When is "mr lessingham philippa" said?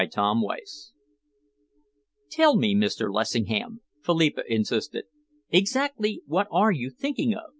2.73-4.41